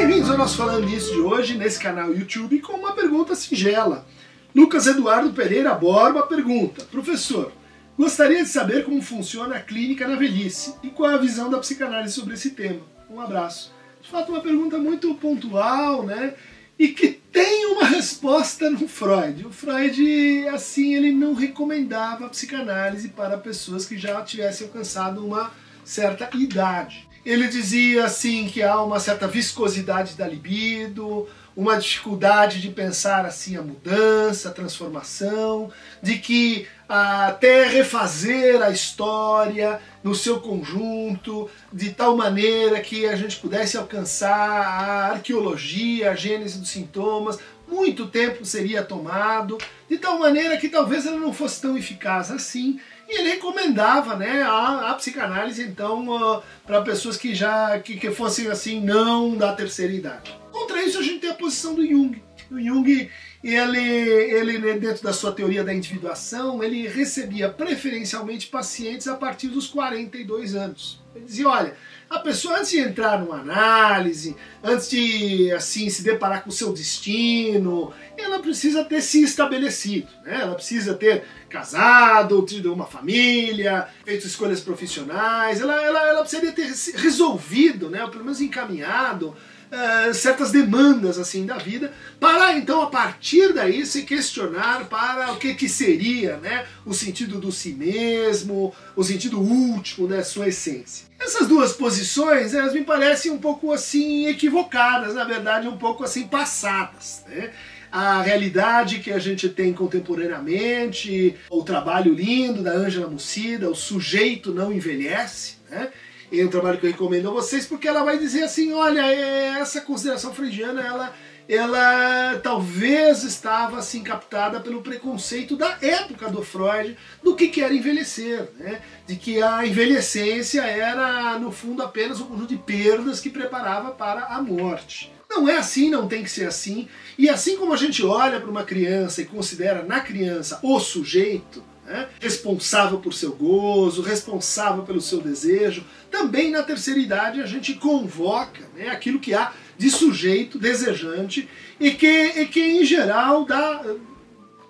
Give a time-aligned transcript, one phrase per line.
[0.00, 4.06] Bem-vindos ao nosso Falando Nisso de hoje, nesse canal YouTube, com uma pergunta singela.
[4.54, 7.52] Lucas Eduardo Pereira Borba pergunta: Professor,
[7.98, 12.14] gostaria de saber como funciona a clínica na velhice e qual a visão da psicanálise
[12.14, 12.80] sobre esse tema.
[13.10, 13.74] Um abraço.
[14.00, 16.32] De fato, uma pergunta muito pontual, né?
[16.78, 19.46] E que tem uma resposta no Freud.
[19.46, 25.52] O Freud, assim, ele não recomendava a psicanálise para pessoas que já tivessem alcançado uma
[25.84, 27.09] certa idade.
[27.24, 33.56] Ele dizia assim que há uma certa viscosidade da libido, uma dificuldade de pensar assim
[33.56, 35.70] a mudança, a transformação,
[36.02, 43.36] de que até refazer a história no seu conjunto, de tal maneira que a gente
[43.36, 47.38] pudesse alcançar a arqueologia, a gênese dos sintomas,
[47.70, 49.56] muito tempo seria tomado,
[49.88, 54.42] de tal maneira que talvez ela não fosse tão eficaz assim, e ele recomendava né,
[54.42, 59.52] a, a psicanálise, então, uh, para pessoas que já que, que fossem assim, não da
[59.52, 60.36] terceira idade.
[60.52, 62.22] Contra isso, a gente tem a posição do Jung.
[62.50, 63.10] O Jung,
[63.42, 69.48] ele, ele né, dentro da sua teoria da individuação, ele recebia preferencialmente pacientes a partir
[69.48, 71.00] dos 42 anos.
[71.14, 71.74] Ele dizia, olha,
[72.08, 76.72] a pessoa antes de entrar numa análise, antes de assim se deparar com o seu
[76.72, 80.40] destino, ela precisa ter se estabelecido, né?
[80.42, 86.70] Ela precisa ter casado, tido uma família, feito escolhas profissionais, ela, ela, ela precisaria ter
[86.96, 88.04] resolvido, né?
[88.04, 89.34] Ou pelo menos encaminhado
[89.70, 95.36] Uh, certas demandas assim da vida, para então a partir daí se questionar para o
[95.36, 101.06] que, que seria né, o sentido do si mesmo, o sentido último da sua essência.
[101.20, 106.26] Essas duas posições, elas me parecem um pouco assim equivocadas, na verdade um pouco assim
[106.26, 107.22] passadas.
[107.28, 107.50] Né?
[107.90, 114.52] a realidade que a gente tem contemporaneamente, o trabalho lindo da Ângela Mucida, o sujeito
[114.54, 115.88] não envelhece, né?
[116.32, 119.58] É um trabalho que eu recomendo a vocês, porque ela vai dizer assim, olha, é,
[119.60, 121.14] essa consideração freudiana, ela
[121.50, 127.74] ela talvez estava assim captada pelo preconceito da época do Freud do que, que era
[127.74, 128.80] envelhecer, né?
[129.04, 134.26] de que a envelhecência era no fundo apenas um conjunto de perdas que preparava para
[134.26, 135.12] a morte.
[135.28, 136.88] Não é assim, não tem que ser assim.
[137.18, 141.64] E assim como a gente olha para uma criança e considera na criança o sujeito,
[141.90, 147.74] né, responsável por seu gozo, responsável pelo seu desejo, também na terceira idade a gente
[147.74, 151.48] convoca né, aquilo que há de sujeito desejante
[151.80, 153.96] e que, e que em geral dá eh,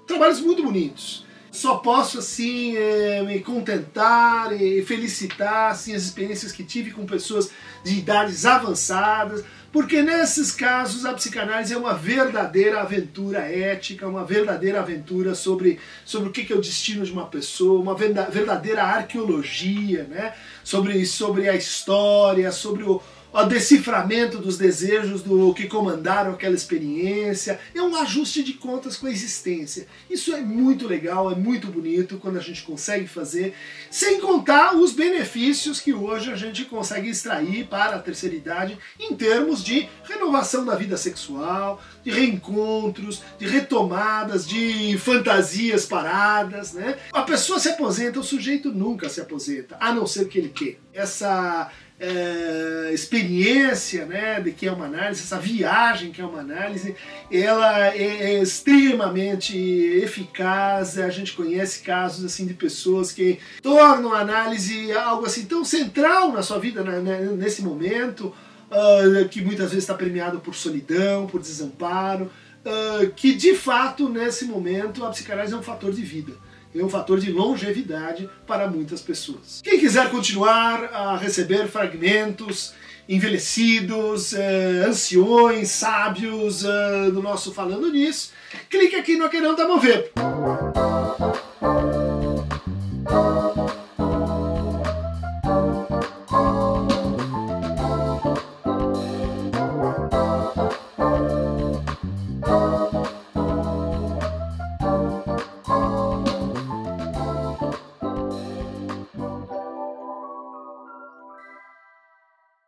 [0.07, 1.27] trabalhos muito bonitos.
[1.53, 7.51] Só posso assim é, me contentar e felicitar assim, as experiências que tive com pessoas
[7.85, 14.81] de idades avançadas, porque nesses casos a psicanálise é uma verdadeira aventura ética, uma verdadeira
[14.81, 20.35] aventura sobre, sobre o que é o destino de uma pessoa, uma verdadeira arqueologia, né?
[20.65, 23.01] sobre, sobre a história, sobre o,
[23.33, 29.07] o deciframento dos desejos do que comandaram aquela experiência, é um ajuste de contas com
[29.07, 29.87] a existência.
[30.09, 33.55] Isso é muito legal, é muito bonito quando a gente consegue fazer,
[33.91, 39.15] sem contar os benefícios que hoje a gente consegue extrair para a terceira idade em
[39.15, 46.97] termos de renovação da vida sexual, de reencontros, de retomadas, de fantasias paradas, né?
[47.13, 50.79] A pessoa se aposenta, o sujeito nunca se aposenta, a não ser que ele queira.
[50.93, 51.71] Essa
[52.01, 52.60] é,
[52.93, 56.95] experiência né, de que é uma análise, essa viagem que é uma análise,
[57.31, 60.99] ela é, é, extremamente eficaz.
[60.99, 66.33] A gente conhece casos assim de pessoas que tornam a análise algo assim tão central
[66.33, 68.35] na sua vida né, nesse momento,
[68.71, 72.31] uh, que muitas vezes está premiado por solidão, por desamparo,
[72.65, 76.33] uh, que de fato nesse momento a psicanálise é um fator de vida
[76.75, 79.61] é um fator de longevidade para muitas pessoas.
[79.63, 82.73] Quem quiser continuar a receber fragmentos
[83.09, 88.31] envelhecidos, eh, anciões, sábios eh, do nosso Falando Nisso,
[88.69, 90.13] clique aqui no Aquerão da Mover.